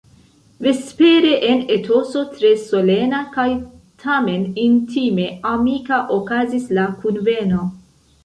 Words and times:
Vespere 0.67 1.33
en 1.49 1.59
etoso 1.73 2.21
tre 2.37 2.53
solena 2.61 3.19
kaj 3.35 3.45
tamen 4.05 4.47
intime 4.63 5.29
amika 5.51 5.99
okazis 6.17 6.65
la 6.79 6.87
kunveno. 7.05 7.63